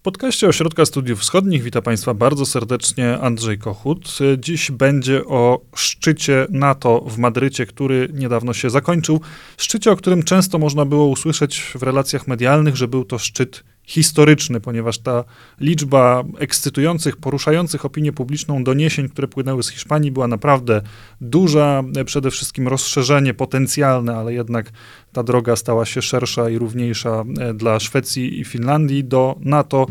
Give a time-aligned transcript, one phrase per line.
[0.00, 4.18] W podcaście Ośrodka Studiów Wschodnich witam Państwa bardzo serdecznie Andrzej Kochut.
[4.38, 9.20] Dziś będzie o szczycie NATO w Madrycie, który niedawno się zakończył.
[9.56, 14.60] Szczycie, o którym często można było usłyszeć w relacjach medialnych, że był to szczyt historyczny,
[14.60, 15.24] ponieważ ta
[15.60, 20.82] liczba ekscytujących, poruszających opinię publiczną doniesień, które płynęły z Hiszpanii, była naprawdę
[21.20, 21.82] duża.
[22.04, 24.72] Przede wszystkim rozszerzenie potencjalne, ale jednak
[25.12, 29.86] ta droga stała się szersza i równiejsza e, dla Szwecji i Finlandii do NATO.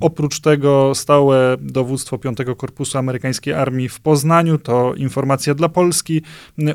[0.00, 6.22] Oprócz tego stałe dowództwo 5 Korpusu Amerykańskiej Armii w Poznaniu to informacja dla Polski.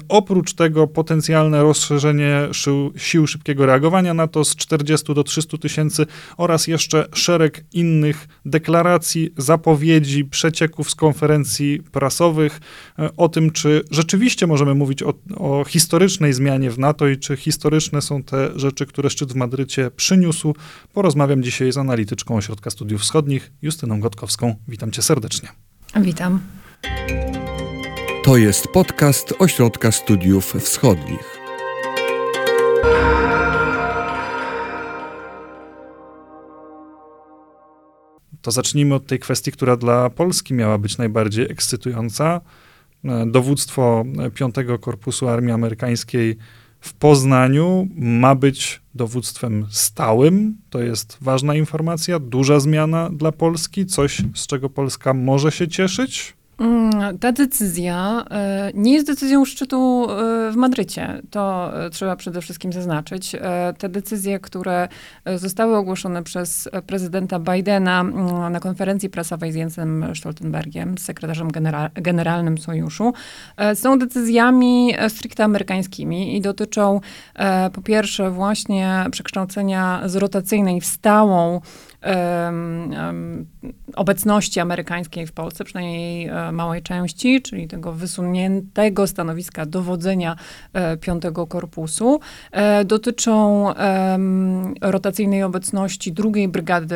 [0.10, 2.50] Oprócz tego potencjalne rozszerzenie
[2.98, 6.06] sił szybkiego reagowania NATO z 40 do 300 tysięcy
[6.38, 12.60] oraz jeszcze szereg innych deklaracji, zapowiedzi, przecieków z konferencji prasowych
[13.00, 17.38] e, o tym, czy rzeczywiście możemy mówić o, o historycznej zmianie w NATO i czy
[17.38, 20.56] historycznej są te rzeczy, które szczyt w Madrycie przyniósł.
[20.94, 24.56] Porozmawiam dzisiaj z analityczką Ośrodka Studiów Wschodnich, Justyną Gotkowską.
[24.68, 25.50] Witam cię serdecznie.
[26.02, 26.40] Witam.
[28.24, 31.42] To jest podcast Ośrodka Studiów Wschodnich.
[38.42, 42.42] To zacznijmy od tej kwestii, która dla Polski miała być najbardziej ekscytująca.
[43.28, 46.38] Dowództwo 5 Korpusu Armii Amerykańskiej
[46.80, 50.58] w Poznaniu ma być dowództwem stałym.
[50.70, 56.34] To jest ważna informacja, duża zmiana dla Polski, coś z czego Polska może się cieszyć.
[56.62, 61.22] Mm, ta decyzja e, nie jest decyzją szczytu e, w Madrycie.
[61.30, 63.36] To e, trzeba przede wszystkim zaznaczyć.
[63.78, 64.88] Te decyzje, które
[65.36, 71.48] zostały ogłoszone przez prezydenta Bidena mm, na konferencji prasowej z Jensem Stoltenbergiem, sekretarzem
[71.94, 73.14] generalnym sojuszu,
[73.74, 77.02] są decyzjami stricte amerykańskimi i dotyczą
[77.74, 81.62] po pierwsze właśnie przekształcenia z rotacyjnej w stałą
[83.96, 90.36] obecności amerykańskiej w Polsce, przynajmniej e, małej części, czyli tego wysuniętego stanowiska dowodzenia
[90.74, 92.20] e, Piątego Korpusu.
[92.52, 93.42] E, dotyczą
[94.82, 96.96] rotacyjnej obecności drugiej brygady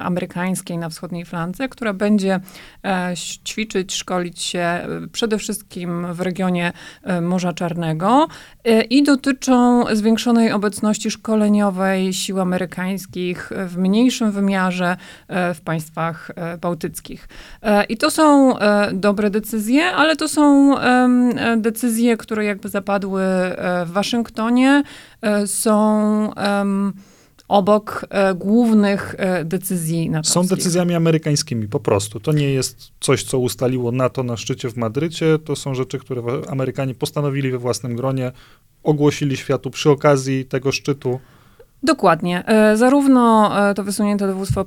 [0.00, 2.40] amerykańskiej na wschodniej flance, która będzie
[3.44, 4.80] ćwiczyć, szkolić się
[5.12, 6.72] przede wszystkim w regionie
[7.22, 8.28] Morza Czarnego
[8.90, 14.96] i dotyczą zwiększonej obecności szkoleniowej sił amerykańskich w mniejszym wymiarze
[15.28, 17.28] w państwach e, bałtyckich.
[17.62, 20.74] E, I to są e, dobre decyzje, ale to są
[21.56, 23.22] decyzje, które jakby zapadły
[23.86, 24.82] w Waszyngtonie,
[25.46, 26.30] są
[27.52, 30.34] obok e, głównych e, decyzji natowskich.
[30.34, 32.20] Są decyzjami amerykańskimi, po prostu.
[32.20, 35.38] To nie jest coś, co ustaliło NATO na szczycie w Madrycie.
[35.44, 38.32] To są rzeczy, które Amerykanie postanowili we własnym gronie,
[38.82, 41.20] ogłosili światu przy okazji tego szczytu.
[41.84, 42.46] Dokładnie.
[42.46, 44.64] E, zarówno e, to wysunięte dowództwo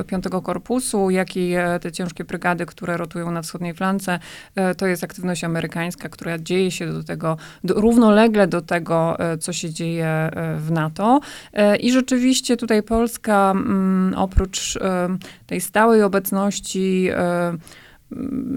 [0.00, 4.18] e, Piątego Korpusu, jak i te ciężkie brygady, które rotują na wschodniej flance,
[4.76, 9.70] to jest aktywność amerykańska, która dzieje się do tego, do, równolegle do tego, co się
[9.70, 11.20] dzieje w NATO.
[11.80, 14.78] I rzeczywiście tutaj Polska, mm, oprócz
[15.46, 17.10] tej stałej obecności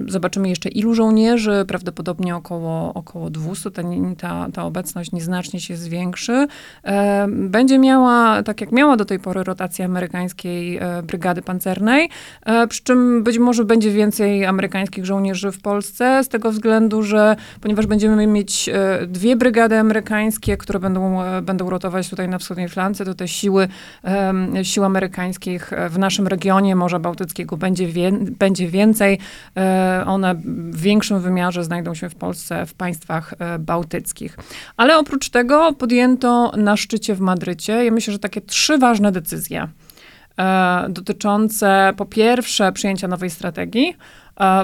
[0.08, 3.70] Zobaczymy jeszcze ilu żołnierzy, prawdopodobnie około, około 200,
[4.18, 6.48] ta, ta, obecność nieznacznie się zwiększy.
[6.84, 12.10] E, będzie miała, tak jak miała do tej pory rotacja amerykańskiej e, brygady pancernej,
[12.46, 17.36] e, przy czym być może będzie więcej amerykańskich żołnierzy w Polsce, z tego względu, że
[17.62, 18.70] ponieważ będziemy mieć
[19.08, 23.68] dwie brygady amerykańskie, które będą, będą rotować tutaj na wschodniej flance, to te siły,
[24.64, 29.20] sił amerykańskich w naszym regionie Morza Bałtyckiego będzie, wie, będzie więcej.
[29.58, 34.38] E, one w większym wymiarze znajdą się w Polsce, w państwach e, bałtyckich.
[34.78, 39.68] Ale oprócz tego podjęto na szczycie w Madrycie, ja myślę, że takie trzy ważne decyzje
[40.40, 43.98] e, dotyczące po pierwsze przyjęcia nowej strategii,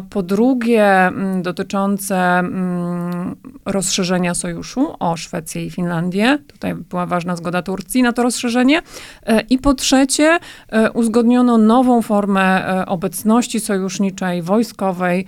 [0.09, 3.35] po drugie, mm, dotyczące mm,
[3.65, 6.37] rozszerzenia sojuszu o Szwecję i Finlandię.
[6.47, 8.81] Tutaj była ważna zgoda Turcji na to rozszerzenie.
[9.25, 15.25] E, I po trzecie, e, uzgodniono nową formę e, obecności sojuszniczej, wojskowej,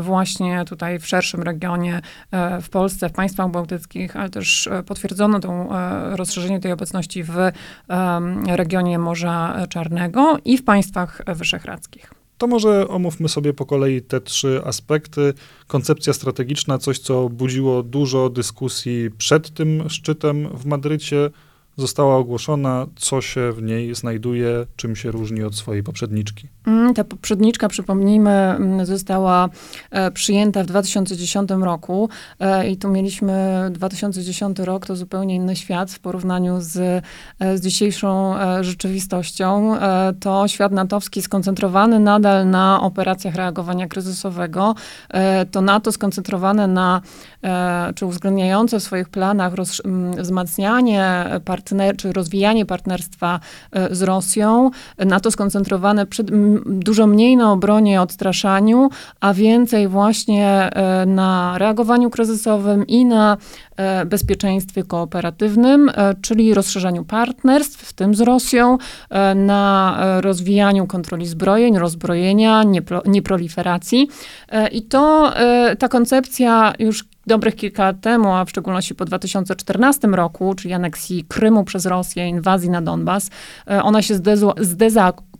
[0.00, 2.00] właśnie tutaj w szerszym regionie,
[2.62, 5.68] w Polsce, w państwach bałtyckich, ale też potwierdzono to
[6.16, 7.36] rozszerzenie tej obecności w
[8.46, 12.21] regionie Morza Czarnego i w państwach wyszehradzkich.
[12.38, 15.34] To może omówmy sobie po kolei te trzy aspekty.
[15.66, 21.30] Koncepcja strategiczna, coś co budziło dużo dyskusji przed tym szczytem w Madrycie.
[21.76, 26.48] Została ogłoszona, co się w niej znajduje, czym się różni od swojej poprzedniczki.
[26.66, 29.48] Mm, ta poprzedniczka, przypomnijmy, mm, została
[29.90, 32.08] e, przyjęta w 2010 roku
[32.40, 36.76] e, i tu mieliśmy 2010 rok, to zupełnie inny świat w porównaniu z,
[37.38, 39.76] e, z dzisiejszą rzeczywistością.
[40.20, 44.74] To świat natowski skoncentrowany nadal na operacjach reagowania kryzysowego.
[45.50, 47.00] To NATO skoncentrowane na,
[47.94, 49.82] czy uwzględniające w swoich planach roz,
[50.18, 53.40] wzmacnianie partner, czy rozwijanie partnerstwa
[53.90, 54.70] z Rosją.
[54.98, 56.30] NATO skoncentrowane przed,
[56.66, 58.90] dużo mniej na obronie, odstraszaniu,
[59.20, 63.36] a więcej właśnie e, na reagowaniu kryzysowym i na
[63.76, 68.78] e, bezpieczeństwie kooperatywnym, e, czyli rozszerzaniu partnerstw, w tym z Rosją,
[69.36, 72.62] na rozwijaniu kontroli zbrojeń, rozbrojenia,
[73.06, 74.08] nieproliferacji.
[74.72, 75.32] I to
[75.78, 81.24] ta koncepcja już dobrych kilka lat temu, a w szczególności po 2014 roku, czyli aneksji
[81.28, 83.30] Krymu przez Rosję, inwazji na Donbas,
[83.70, 84.14] e, ona się
[84.60, 85.31] zdezaktualizowała,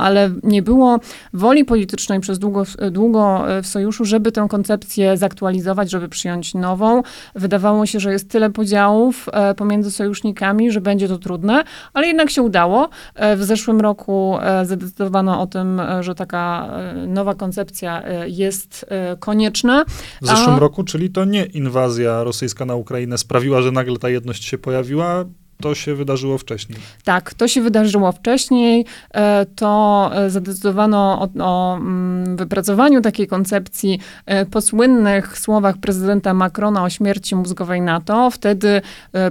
[0.00, 0.98] ale nie było
[1.32, 7.02] woli politycznej przez długo, długo e, w sojuszu, żeby tę koncepcję zaktualizować, żeby przyjąć nową.
[7.34, 12.30] Wydawało się, że jest tyle podziałów e, pomiędzy sojusznikami, że będzie to trudne, ale jednak
[12.30, 12.88] się udało.
[13.36, 16.68] W zeszłym roku zadecydowano o tym, że taka
[17.06, 18.86] nowa koncepcja jest
[19.20, 19.84] konieczna.
[20.22, 20.58] W zeszłym a...
[20.58, 25.24] roku czyli to nie inwazja rosyjska na Ukrainę sprawiła, że nagle ta jedność się pojawiła,
[25.60, 26.78] to się wydarzyło wcześniej.
[27.04, 28.86] Tak, to się wydarzyło wcześniej.
[29.14, 36.34] E, to e, zadecydowano o, o mm, wypracowaniu takiej koncepcji e, po słynnych słowach prezydenta
[36.34, 38.30] Macrona o śmierci mózgowej NATO.
[38.30, 38.82] Wtedy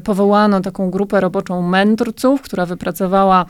[0.03, 3.45] powołano taką grupę roboczą mędrców, która wypracowała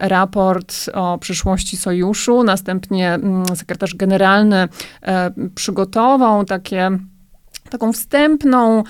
[0.00, 2.44] raport o przyszłości sojuszu.
[2.44, 4.68] Następnie mm, sekretarz generalny
[5.54, 6.98] przygotował takie
[7.70, 8.82] taką wstępną,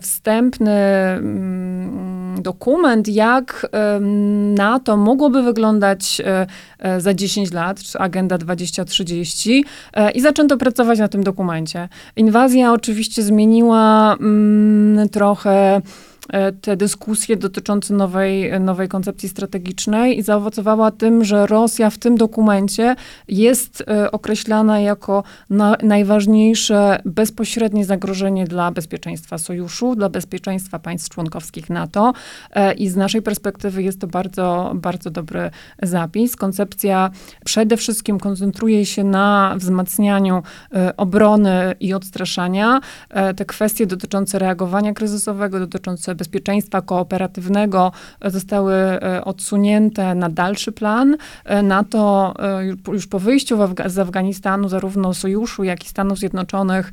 [0.00, 0.80] wstępny
[1.16, 6.22] um, dokument, jak um, NATO mogłoby wyglądać
[6.80, 9.64] um, za 10 lat, czy Agenda 2030
[9.94, 11.88] e, i zaczęto pracować na tym dokumencie.
[12.16, 15.82] Inwazja oczywiście zmieniła mm, trochę E,
[16.60, 22.96] te dyskusje dotyczące nowej, nowej koncepcji strategicznej i zaowocowała tym, że Rosja w tym dokumencie
[23.28, 31.70] jest e, określana jako na, najważniejsze bezpośrednie zagrożenie dla bezpieczeństwa sojuszu, dla bezpieczeństwa państw członkowskich
[31.70, 32.12] NATO
[32.52, 35.50] e, i z naszej perspektywy jest to bardzo, bardzo dobry
[35.82, 36.36] zapis.
[36.36, 37.10] Koncepcja
[37.44, 40.42] przede wszystkim koncentruje się na wzmacnianiu
[40.96, 42.80] obrony i odstraszania.
[43.36, 47.92] Te kwestie dotyczące reagowania kryzysowego, dotyczące bezpieczeństwa kooperatywnego
[48.24, 51.16] zostały e, odsunięte na dalszy plan.
[51.44, 56.92] E, NATO e, już po wyjściu z Afganistanu, zarówno Sojuszu, jak i Stanów Zjednoczonych,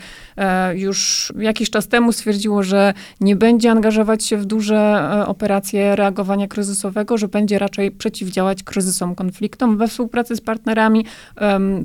[0.74, 7.18] już jakiś czas temu stwierdziło, że nie będzie angażować się w duże operacje reagowania kryzysowego,
[7.18, 11.06] że będzie raczej przeciwdziałać kryzysom, konfliktom we współpracy z partnerami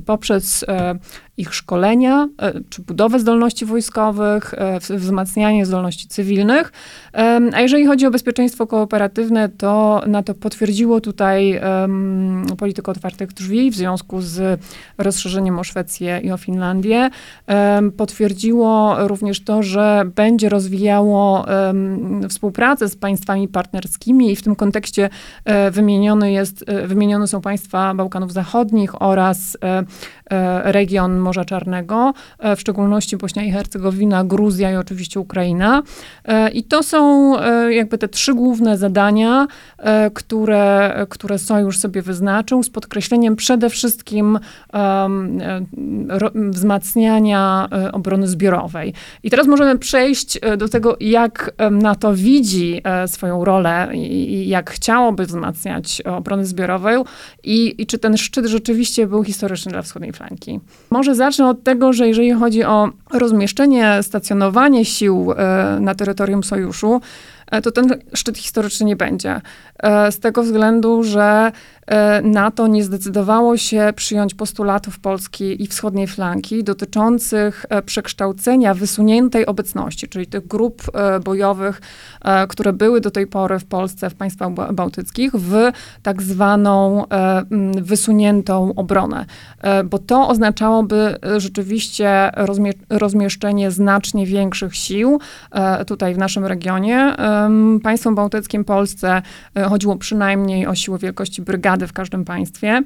[0.05, 0.65] poprzez
[1.41, 6.71] ich szkolenia, e, czy budowę zdolności wojskowych, e, wzmacnianie zdolności cywilnych.
[7.53, 13.71] A jeżeli chodzi o bezpieczeństwo kooperatywne, to na to potwierdziło tutaj um, politykę otwartych drzwi
[13.71, 14.61] w związku z
[14.97, 17.09] rozszerzeniem o Szwecję i o Finlandię.
[17.47, 24.55] Um, potwierdziło również to, że będzie rozwijało um, współpracę z państwami partnerskimi i w tym
[24.55, 25.09] kontekście
[25.45, 29.57] e, wymieniony jest, wymienione są państwa Bałkanów Zachodnich oraz
[30.63, 32.13] region Morza Czarnego,
[32.55, 35.83] w szczególności Bośnia i Hercegowina, Gruzja i oczywiście Ukraina.
[36.53, 37.33] I to są
[37.69, 39.47] jakby te trzy główne zadania,
[39.77, 44.39] e, które, które Sojusz sobie wyznaczył, z podkreśleniem przede wszystkim
[44.73, 45.39] um,
[46.35, 48.93] wzmacniania e, obrony zbiorowej.
[49.23, 56.01] I teraz możemy przejść do tego, jak NATO widzi swoją rolę i jak chciałoby wzmacniać
[56.01, 57.03] obronę zbiorową
[57.43, 60.59] i, i czy ten szczyt rzeczywiście był historyczny dla wschodniej flanki.
[60.89, 65.33] Może zacznę od tego, że jeżeli chodzi o rozmieszczenie, stacjonowanie sił
[65.79, 67.01] na terytorium Sojuszu,
[67.40, 69.41] E, to ten szczyt historyczny nie będzie.
[69.83, 71.51] E, z tego względu, że
[71.87, 80.07] e, NATO nie zdecydowało się przyjąć postulatów Polski i wschodniej flanki dotyczących przekształcenia wysuniętej obecności,
[80.07, 80.83] czyli tych grup
[81.23, 81.81] bojowych,
[82.49, 85.55] które były do tej pory w Polsce, w państwach bałtyckich, w
[86.03, 87.05] tak zwaną
[87.81, 89.25] wysuniętą obronę.
[89.85, 92.31] Bo to oznaczałoby rzeczywiście
[92.89, 95.19] rozmieszczenie znacznie większych sił
[95.87, 97.15] tutaj w naszym regionie
[97.83, 99.21] państwom bałtyckim, Polsce
[99.55, 102.81] e, chodziło przynajmniej o siłę wielkości brygady w każdym państwie.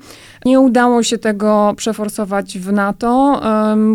[0.45, 3.41] Nie udało się tego przeforsować w NATO.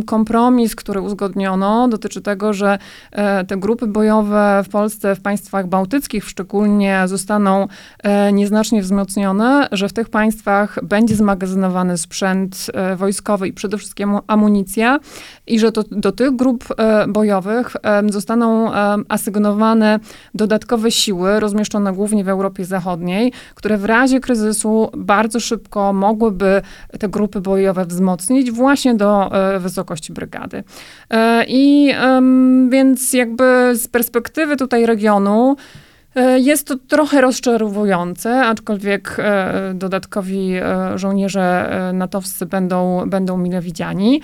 [0.06, 2.78] Kompromis, który uzgodniono, dotyczy tego, że
[3.12, 7.68] e, te grupy bojowe w Polsce, w państwach bałtyckich szczególnie, zostaną
[8.02, 14.98] e, nieznacznie wzmocnione, że w tych państwach będzie zmagazynowany sprzęt wojskowy i przede wszystkim amunicja
[15.46, 16.64] i że to, do tych grup
[17.08, 17.76] bojowych
[18.10, 18.72] zostaną
[19.08, 20.00] asygnowane
[20.50, 26.62] dodatkowe siły rozmieszczone głównie w Europie Zachodniej, które w razie kryzysu bardzo szybko mogłyby
[26.98, 30.64] te grupy bojowe wzmocnić właśnie do e, wysokości brygady.
[31.10, 31.94] E, I
[32.68, 35.56] więc jakby z perspektywy tutaj regionu
[36.36, 44.20] jest to trochę rozczarowujące, aczkolwiek e, dodatkowi e, żołnierze e, natowscy będą, będą mile widziani,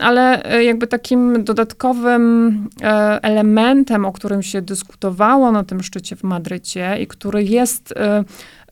[0.00, 2.88] ale e, jakby takim dodatkowym e,
[3.22, 8.24] elementem, o którym się dyskutowało na tym szczycie w Madrycie i który jest e,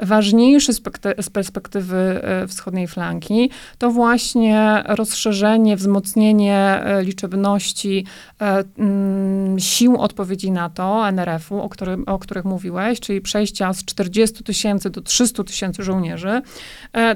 [0.03, 8.07] ważniejszy z spekty- z perspektywy e, wschodniej flanki, to właśnie rozszerzenie, wzmocnienie e, liczebności
[8.41, 14.45] e, mm, sił odpowiedzi NATO, NRF-u, o, którym, o których mówiłeś, czyli przejścia z 40
[14.45, 16.43] tysięcy do 300 tysięcy żołnierzy.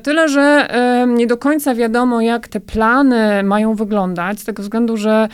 [0.02, 0.68] Tyle, że
[1.06, 5.28] nie do końca wiadomo, jak te plany mają wyglądać, z tego względu, że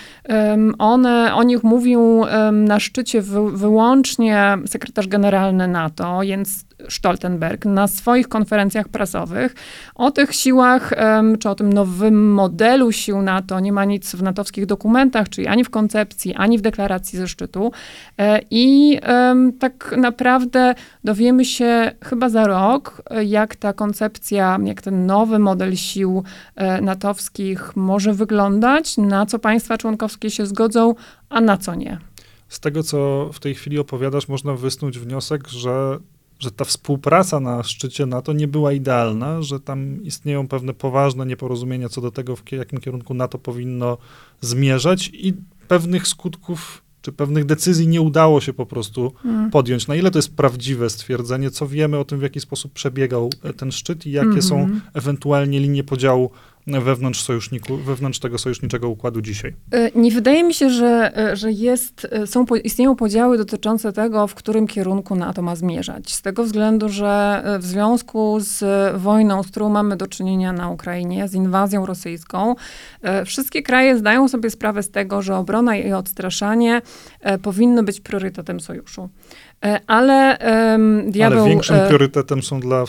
[0.78, 8.28] one, o nich mówił na szczycie wy, wyłącznie sekretarz generalny NATO, Jens Stoltenberg, na swoich
[8.28, 9.54] konferencjach prasowych.
[9.94, 10.92] O tych siłach,
[11.40, 15.64] czy o tym nowym modelu sił NATO nie ma nic w natowskich dokumentach, czyli ani
[15.64, 17.72] w koncepcji, ani w deklaracji ze szczytu.
[18.18, 18.98] E, I
[19.58, 26.22] tak naprawdę dowiemy się chyba za rok, jak ta koncepcja, jak ten nowy model sił
[26.56, 30.94] e, natowskich może wyglądać, na co państwa członkowskie się zgodzą,
[31.28, 31.98] a na co nie.
[32.48, 35.98] Z tego, co w tej chwili opowiadasz, można wysnuć wniosek, że,
[36.40, 41.88] że ta współpraca na szczycie NATO nie była idealna, że tam istnieją pewne poważne nieporozumienia
[41.88, 43.98] co do tego, w jakim kierunku NATO powinno
[44.40, 45.34] zmierzać i
[45.68, 49.50] pewnych skutków czy pewnych decyzji nie udało się po prostu Mm.
[49.50, 49.86] podjąć.
[49.88, 53.52] Na ile to jest prawdziwe stwierdzenie, co wiemy o tym, w jaki sposób przebiegał e,
[53.52, 54.80] ten szczyt i jakie są Mhm.
[54.94, 56.30] ewentualnie linie podziału
[56.78, 59.54] wewnątrz sojuszniku, wewnątrz tego sojuszniczego układu dzisiaj.
[59.72, 64.26] E, Nie wydaje mi się, że, e, że jest, e, są, istnieją podziały dotyczące tego,
[64.26, 66.14] w którym kierunku NATO ma zmierzać.
[66.14, 68.64] Z tego względu, że w związku z
[69.00, 72.54] wojną, z którą mamy do czynienia na Ukrainie, z inwazją rosyjską,
[73.26, 76.82] wszystkie kraje zdają sobie sprawę z tego, że obrona i odstraszanie
[77.42, 79.08] powinno być priorytetem sojuszu.
[79.64, 81.38] E, Ale em, diabeł...
[81.40, 82.84] Ale większym e, priorytetem są dla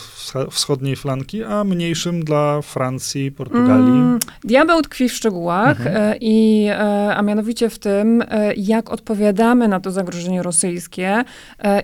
[0.52, 3.92] wschodniej flanki, a mniejszym dla Francji, Portugalii.
[3.92, 5.96] Mm, diabeł tkwi w szczegółach, Mhm.
[5.98, 6.70] e, i,
[7.16, 8.24] a mianowicie w tym,
[8.58, 11.24] jak odpowiadamy na to zagrożenie rosyjskie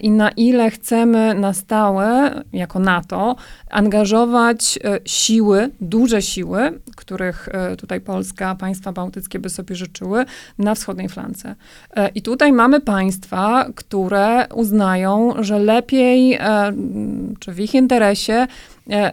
[0.01, 3.35] i na ile chcemy na stałe, jako NATO,
[3.69, 10.25] angażować siły, duże siły, których tutaj Polska, państwa bałtyckie by sobie życzyły,
[10.57, 11.55] na wschodniej flance.
[12.15, 14.76] I tutaj mamy państwa, które uznają,
[15.39, 16.73] że lepiej, e,
[17.39, 18.47] czy w ich interesie,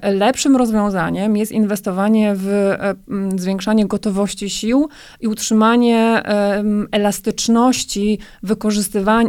[0.02, 2.94] lepszym rozwiązaniem jest inwestowanie w e,
[3.36, 4.88] zwiększanie gotowości sił
[5.20, 8.18] i utrzymanie e, elastyczności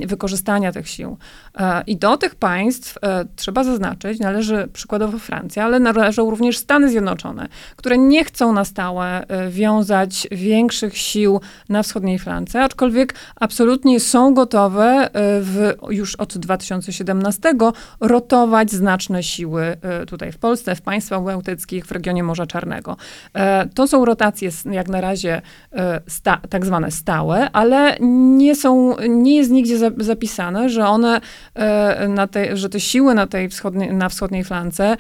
[0.07, 1.17] wykorzystania tych sił.
[1.57, 6.89] E, I do tych państw e, trzeba zaznaczyć, należy przykładowo Francja, ale należą również Stany
[6.89, 13.99] Zjednoczone, które nie chcą na stałe e, wiązać większych sił na wschodniej flance, aczkolwiek absolutnie
[13.99, 15.09] są gotowe e,
[15.41, 17.53] w, już od 2017
[17.99, 22.97] rotować znaczne siły e, tutaj w Polsce, w państwach bałtyckich, w regionie Morza Czarnego.
[23.35, 25.41] E, To są rotacje jak na razie
[25.73, 27.97] e, sta, tak zwane stałe, ale
[28.37, 31.21] nie są, nie jest nigdzie za- zapisane, że one,
[31.55, 34.97] e, na tej, że te siły na tej wschodniej, na wschodniej flance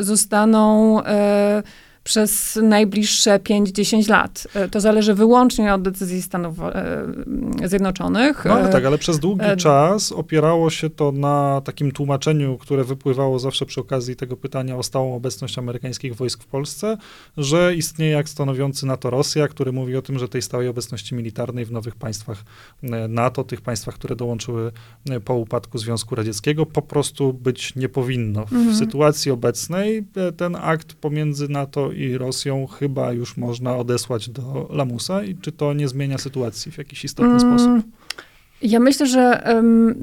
[0.00, 0.98] zostaną
[2.04, 4.46] przez najbliższe 5-10 lat.
[4.54, 7.04] E, To zależy wyłącznie od decyzji Stanów e,
[7.64, 8.44] Zjednoczonych.
[8.44, 12.84] No ale E, tak, ale przez długi czas opierało się to na takim tłumaczeniu, które
[12.84, 16.96] wypływało zawsze przy okazji tego pytania o stałą obecność amerykańskich wojsk w Polsce,
[17.36, 21.64] że istnieje jak stanowiący NATO Rosja, który mówi o tym, że tej stałej obecności militarnej
[21.64, 22.44] w nowych państwach
[23.08, 24.72] NATO, tych państwach, które dołączyły
[25.24, 28.46] po upadku Związku Radzieckiego, po prostu być nie powinno.
[28.46, 28.76] W Mhm.
[28.76, 30.04] sytuacji obecnej
[30.36, 35.72] ten akt pomiędzy NATO i Rosją chyba już można odesłać do lamusa i czy to
[35.72, 37.92] nie zmienia sytuacji w jakiś istotny Mm, sposób?
[38.62, 39.42] Ja myślę, że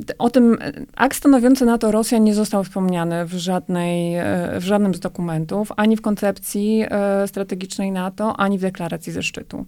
[0.08, 0.58] t- o tym
[0.96, 4.24] akt stanowiący NATO Rosja nie został wspomniany w, żadnej, e,
[4.60, 9.66] w żadnym z dokumentów, ani w koncepcji e, strategicznej NATO, ani w deklaracji ze szczytu.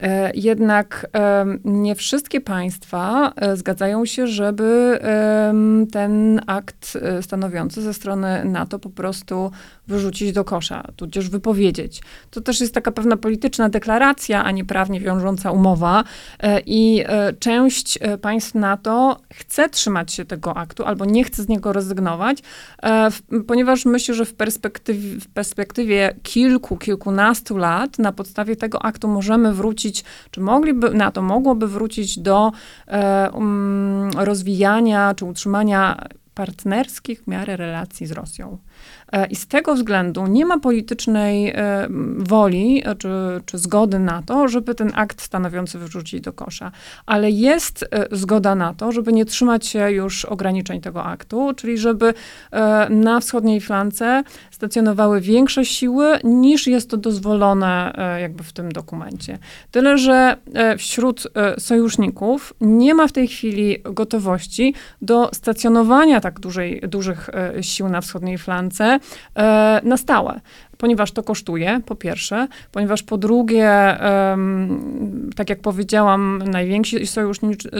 [0.00, 1.06] E, jednak
[1.64, 4.98] nie wszystkie państwa e, zgadzają się, żeby
[5.92, 9.50] ten akt e, stanowiący ze strony NATO po prostu
[9.86, 12.02] wyrzucić do kosza, tudzież wypowiedzieć.
[12.30, 16.04] To też jest taka pewna polityczna deklaracja, a nie prawnie wiążąca umowa.
[16.66, 17.04] I
[17.38, 22.38] część państw NATO chce trzymać się tego aktu albo nie chce z niego rezygnować,
[23.46, 29.52] ponieważ myślę, że w perspektywie, w perspektywie kilku, kilkunastu lat na podstawie tego aktu możemy
[29.54, 29.85] wrócić,
[30.30, 32.52] czy mogliby, NATO mogłoby wrócić do
[32.88, 38.58] e, um, rozwijania czy utrzymania partnerskich w miarę relacji z Rosją.
[39.12, 41.86] E, I z tego względu nie ma politycznej e,
[42.16, 43.08] woli e, czy,
[43.46, 46.72] czy zgody na to, żeby ten akt stanowiący wyrzucić do kosza.
[47.06, 52.14] Ale jest zgoda na to, żeby nie trzymać się już ograniczeń tego aktu, czyli żeby
[52.90, 59.38] na wschodniej flance stacjonowały większe siły niż jest to dozwolone jakby w tym dokumencie.
[59.70, 60.36] Tyle, że
[60.78, 68.00] wśród sojuszników nie ma w tej chwili gotowości do stacjonowania tak dużej, dużych sił na
[68.00, 68.95] wschodniej flance,
[69.82, 70.40] na stałe
[70.78, 73.98] ponieważ to kosztuje, po pierwsze, ponieważ po drugie,
[74.30, 76.96] um, tak jak powiedziałam, najwięksi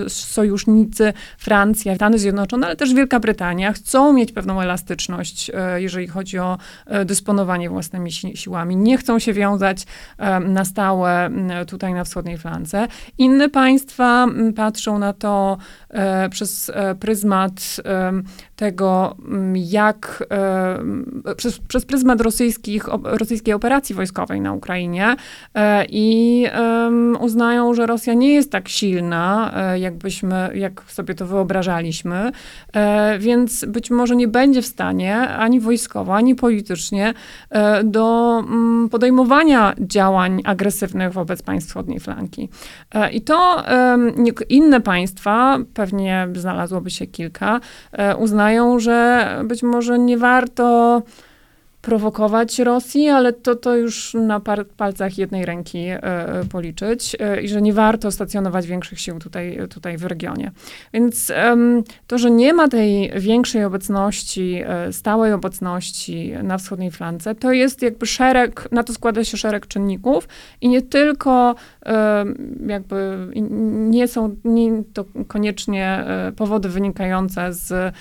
[0.08, 6.38] sojusznicy, Francja, Stany Zjednoczone, ale też Wielka Brytania chcą mieć pewną elastyczność, e, jeżeli chodzi
[6.38, 8.76] o e, dysponowanie własnymi si siłami.
[8.76, 9.86] Nie chcą się wiązać
[10.18, 11.30] um, na stałe
[11.66, 12.88] tutaj na wschodniej flance.
[13.18, 14.26] Inne państwa
[14.56, 15.58] patrzą na to
[15.90, 17.76] e, przez pryzmat
[18.56, 19.16] tego,
[19.54, 20.24] jak
[21.36, 25.16] przez, przez pryzmat rosyjskich rosyjskiej operacji wojskowej na Ukrainie
[25.54, 26.46] e, i
[27.20, 32.32] uznają, że Rosja nie jest tak silna, e, jakbyśmy, jak sobie to wyobrażaliśmy,
[32.72, 37.14] e, więc być może nie będzie w stanie ani wojskowo, ani politycznie
[37.84, 42.48] do mm, podejmowania działań agresywnych wobec państw wschodniej flanki.
[43.12, 43.64] I to
[44.48, 47.60] inne państwa, pewnie znalazłoby się kilka,
[48.18, 51.02] uznają, że być może nie warto
[51.86, 54.40] prowokować Rosji, ale to, to już na
[54.76, 59.58] palcach jednej ręki e, e, policzyć e, i że nie warto stacjonować większych sił tutaj,
[59.70, 60.50] tutaj w regionie.
[60.92, 61.32] Więc
[62.06, 68.06] to, że nie ma tej większej obecności, stałej obecności na wschodniej flance, to jest jakby
[68.06, 70.28] szereg, na to składa się szereg czynników
[70.60, 71.54] i nie tylko
[72.66, 73.28] jakby
[73.90, 76.04] nie są nie to koniecznie
[76.36, 77.94] powody wynikające z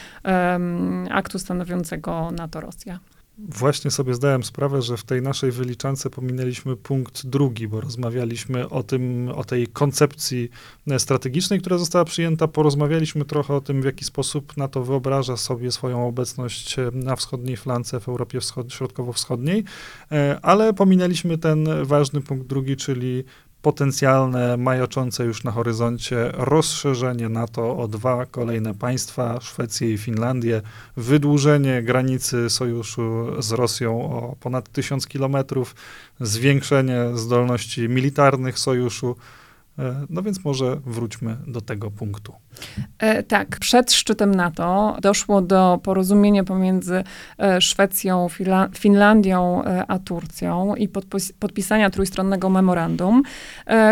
[1.12, 3.00] aktu stanowiącego NATO-Rosja.
[3.38, 8.83] Właśnie sobie zdałem sprawę, że w tej naszej wyliczance pominęliśmy punkt drugi, bo rozmawialiśmy o
[8.83, 10.50] tym, o tej koncepcji
[10.98, 12.48] strategicznej, która została przyjęta.
[12.48, 18.00] Porozmawialiśmy trochę o tym, w jaki sposób NATO wyobraża sobie swoją obecność na wschodniej flance
[18.00, 19.64] w Europie wschod- środkowo-wschodniej,
[20.12, 23.24] e, ale pominęliśmy ten ważny punkt drugi, czyli
[23.66, 30.62] potencjalne, majaczące już na horyzoncie rozszerzenie NATO o dwa kolejne państwa, Szwecję i Finlandię,
[30.98, 35.75] wydłużenie granicy sojuszu z Rosją o ponad tysiąc kilometrów,
[36.20, 39.16] zwiększenie zdolności militarnych sojuszu.
[39.79, 42.33] E, no więc może wróćmy do tego punktu.
[43.00, 47.03] E, tak, przed szczytem NATO doszło do porozumienia pomiędzy
[47.40, 48.27] e, Szwecją,
[48.75, 50.88] Finlandią a Turcją i
[51.40, 53.24] podpisania trójstronnego memorandum,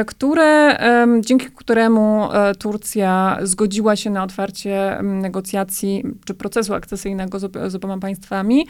[0.08, 0.78] które,
[1.22, 8.68] dzięki któremu Turcja zgodziła się na otwarcie negocjacji czy procesu akcesyjnego z, z oboma państwami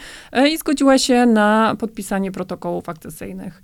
[0.52, 3.62] i zgodziła się na podpisanie protokołów akcesyjnych.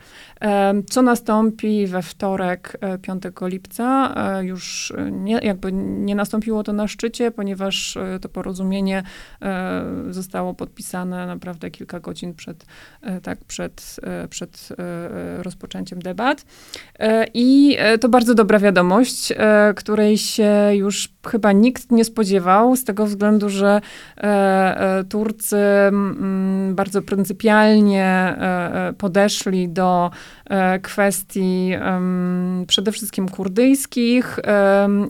[0.89, 7.97] Co nastąpi we wtorek 5 lipca, już nie, jakby nie nastąpiło to na szczycie, ponieważ
[7.97, 9.03] e, to porozumienie
[9.41, 12.65] e, zostało podpisane naprawdę kilka godzin przed,
[13.01, 13.95] e, tak, przed,
[14.29, 14.69] przed
[15.37, 16.45] rozpoczęciem debat.
[17.33, 19.33] I to bardzo dobra wiadomość,
[19.75, 23.81] której się już chyba nikt nie spodziewał, z tego względu, że
[25.09, 25.57] Turcy
[26.71, 28.35] bardzo pryncypialnie
[28.97, 30.11] podeszli do
[30.81, 31.71] kwestii
[32.67, 34.39] przede wszystkim kurdyjskich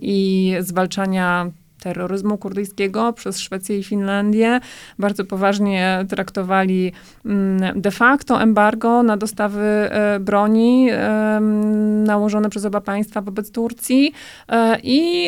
[0.01, 4.60] i zwalczania terroryzmu kurdyjskiego przez Szwecję i Finlandię.
[5.00, 6.92] Bardzo poważnie traktowali
[7.26, 10.89] mm, de facto embargo na dostawy e, broni
[12.06, 14.13] nałożone przez oba państwa wobec Turcji
[14.48, 15.28] e, i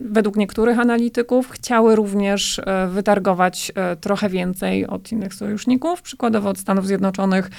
[0.00, 6.86] według niektórych analityków chciały również e, wytargować trochę więcej od innych sojuszników, przykładowo od Stanów
[6.86, 7.50] Zjednoczonych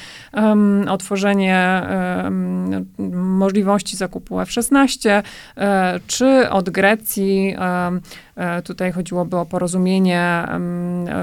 [0.90, 1.82] otworzenie
[3.14, 5.24] możliwości zakupu F-16,
[6.08, 8.22] czy od Grecji Turcji.
[8.64, 10.48] Tutaj chodziłoby o porozumienie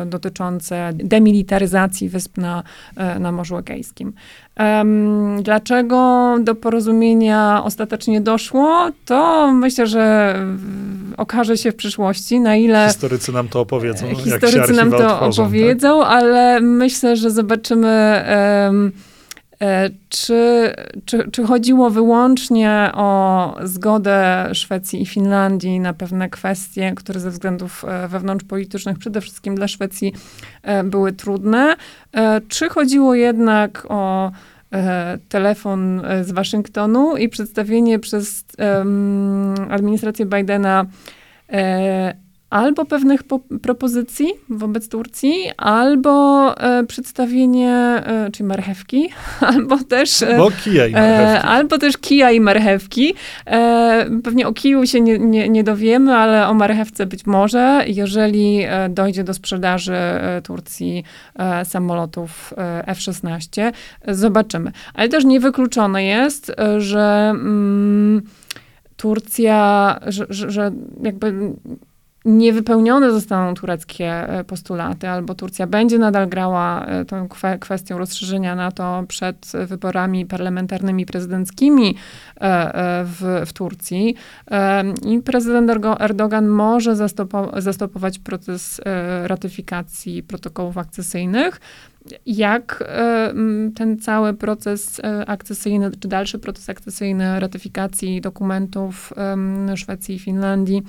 [0.06, 2.62] dotyczące demilitaryzacji wysp na,
[3.20, 4.12] na Morzu Egejskim.
[5.42, 8.90] Dlaczego do porozumienia ostatecznie doszło?
[9.04, 10.34] To myślę, że
[11.16, 12.86] okaże się w przyszłości, na ile...
[12.86, 14.14] Historycy nam to opowiedzą.
[14.14, 16.08] Historycy nam to otworzą, opowiedzą, tak?
[16.08, 18.24] ale myślę, że zobaczymy...
[18.66, 18.92] Um,
[20.09, 20.73] czy,
[21.05, 27.85] czy, czy chodziło wyłącznie o zgodę Szwecji i Finlandii na pewne kwestie, które ze względów
[27.85, 30.14] e, wewnątrzpolitycznych, przede wszystkim dla Szwecji,
[30.62, 31.77] e, były trudne?
[32.49, 34.33] Czy chodziło jednak o
[35.29, 38.44] telefon z Waszyngtonu i przedstawienie przez
[39.71, 40.87] administrację Bidena
[42.50, 43.20] albo pewnych
[43.62, 49.08] propozycji wobec Turcji, albo e, przedstawienie, e, czyli marchewki,
[49.40, 50.22] albo też...
[50.22, 51.48] E, albo kija i marchewki.
[51.48, 53.14] albo też kija i marchewki.
[53.46, 58.62] E, pewnie o kiju się nie, nie, nie, dowiemy, ale o marchewce być może, jeżeli
[58.62, 61.04] e, dojdzie do sprzedaży e, Turcji
[61.64, 62.54] samolotów
[62.87, 63.72] F-16.
[64.08, 64.72] Zobaczymy.
[64.94, 67.30] Ale też niewykluczone jest, że...
[67.30, 68.22] Mm,
[68.96, 70.70] Turcja, że, że, że
[71.02, 71.52] jakby
[72.24, 77.28] niewypełnione zostaną tureckie e, postulaty, albo Turcja będzie nadal grała e, tą
[77.61, 81.94] kwestią rozszerzenia NATO przed wyborami parlamentarnymi, prezydenckimi
[82.40, 84.14] e, w, w Turcji.
[85.07, 88.81] I prezydent Erdogan może zastopo, zastopować proces
[89.24, 91.61] ratyfikacji protokołów akcesyjnych,
[92.26, 92.85] jak
[93.74, 99.12] ten cały proces akcesyjny, czy dalszy proces akcesyjny ratyfikacji dokumentów
[99.76, 100.83] Szwecji i Finlandii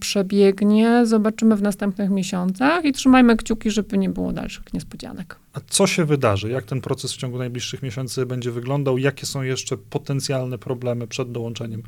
[0.00, 1.06] przebiegnie.
[1.06, 5.36] Zobaczymy w następnych miesiącach i trzymajmy kciuki, żeby nie było dalszych niespodzianek.
[5.52, 6.50] A co się wydarzy?
[6.50, 8.98] Jak ten proces w ciągu najbliższych miesięcy będzie wyglądał?
[8.98, 11.82] Jakie są jeszcze potencjalne problemy przed dołączeniem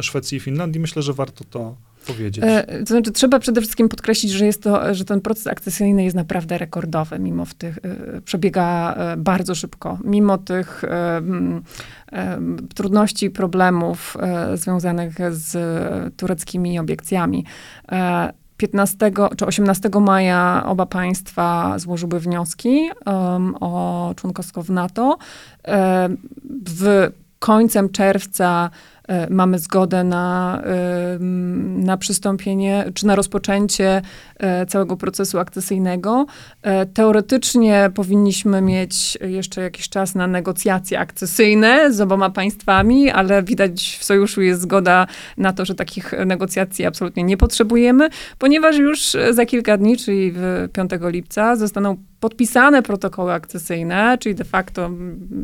[0.00, 0.80] Szwecji i Finlandii?
[0.80, 2.44] Myślę, że warto to powiedzieć?
[2.44, 6.16] E, to znaczy, trzeba przede wszystkim podkreślić, że jest to, że ten proces akcesyjny jest
[6.16, 10.84] naprawdę rekordowy, mimo w tych, e, przebiega e, bardzo szybko, mimo tych
[12.74, 14.16] trudności i problemów
[14.54, 15.56] związanych z
[16.16, 17.44] tureckimi obiekcjami.
[18.56, 25.18] 15 czy 18 maja oba państwa złożyły wnioski um, o członkostwo w NATO.
[26.66, 28.95] W końcem czerwca E,
[29.30, 31.18] mamy zgodę na, e,
[31.84, 34.02] na przystąpienie, czy na rozpoczęcie
[34.36, 36.26] e, całego procesu akcesyjnego.
[36.94, 44.04] Teoretycznie powinniśmy mieć jeszcze jakiś czas na negocjacje akcesyjne z oboma państwami, ale widać w
[44.04, 49.76] sojuszu jest zgoda na to, że takich negocjacji absolutnie nie potrzebujemy, ponieważ już za kilka
[49.76, 50.34] dni, czyli
[50.72, 54.90] 5 lipca, zostaną podpisane protokoły akcesyjne, czyli de facto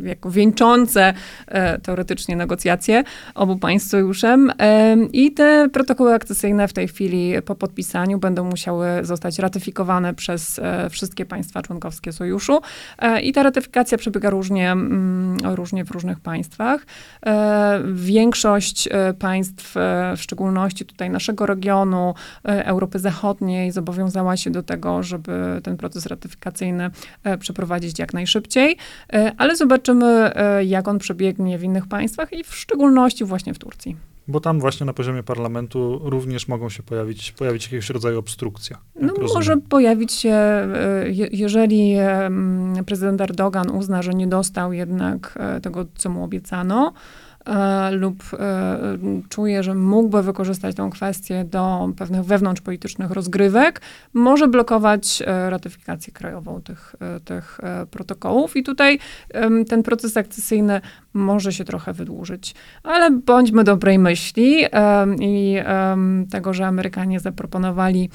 [0.03, 1.15] jako wieńczące
[1.47, 4.53] e, teoretycznie negocjacje obu państw sojuszem.
[4.59, 10.59] E, I te protokoły akcesyjne w tej chwili po podpisaniu będą musiały zostać ratyfikowane przez
[10.59, 12.61] e, wszystkie państwa członkowskie sojuszu.
[13.23, 16.87] I ta ratyfikacja przebiega różnie, mm, różnie w różnych państwach.
[17.93, 18.89] Większość
[19.19, 19.75] państw,
[20.17, 26.91] w szczególności tutaj naszego regionu, Europy Zachodniej, zobowiązała się do tego, żeby ten proces ratyfikacyjny
[27.25, 28.77] E, przeprowadzić jak najszybciej,
[29.13, 33.59] e, ale zobaczymy, e, jak on przebiegnie w innych państwach i w szczególności właśnie w
[33.59, 33.97] Turcji.
[34.29, 38.79] Bo tam właśnie na poziomie parlamentu również mogą się pojawić, pojawić jakiegoś rodzaju obstrukcja.
[38.95, 39.35] No rozumiem.
[39.35, 40.37] może pojawić się,
[41.33, 41.97] jeżeli
[42.87, 46.93] prezydent Erdogan uzna, że nie dostał jednak tego, co mu obiecano,
[47.32, 47.32] E,
[47.91, 48.79] lub e,
[49.29, 53.81] czuje, że mógłby wykorzystać tę kwestię do pewnych wewnątrzpolitycznych rozgrywek,
[54.13, 58.57] może blokować e, ratyfikację krajową tych, tych protokołów.
[58.57, 58.99] I tutaj
[59.69, 60.81] ten proces akcesyjny
[61.15, 62.55] może się trochę wydłużyć.
[62.83, 64.65] Ale bądźmy dobrej myśli
[65.21, 65.57] i
[66.31, 68.11] tego, że Amerykanie zaproponowali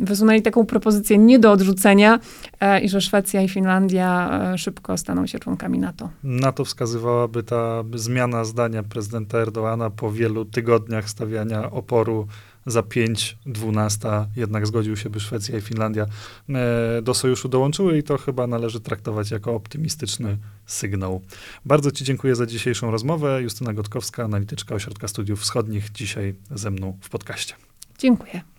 [0.00, 2.20] wysunęli taką propozycję nie do odrzucenia
[2.60, 6.10] e, i że Szwecja i Finlandia e, szybko staną się członkami NATO.
[6.24, 12.26] Na to wskazywałaby ta zmiana zdania prezydenta Erdoana po wielu tygodniach stawiania oporu
[12.66, 16.06] za 5, 12 jednak zgodził się, by Szwecja i Finlandia
[16.48, 21.20] e, do sojuszu dołączyły i to chyba należy traktować jako optymistyczny sygnał.
[21.64, 23.42] Bardzo Ci dziękuję za dzisiejszą rozmowę.
[23.42, 27.54] Justyna Gotkowska, analityczka Ośrodka Studiów Wschodnich, dzisiaj ze mną w podcaście.
[27.98, 28.51] Dziękuję.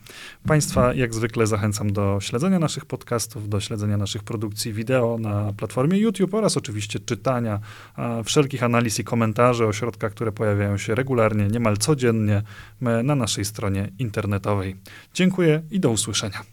[0.48, 5.98] Państwa jak zwykle zachęcam do śledzenia naszych podcastów, do śledzenia naszych produkcji wideo na platformie
[5.98, 7.60] YouTube oraz oczywiście czytania
[8.26, 12.42] wszelkich analiz i komentarzy o środkach, które pojawiają się regularnie, niemal codziennie
[12.82, 14.76] na naszej stronie internetowej.
[15.13, 16.53] Dziękuję i do usłyszenia.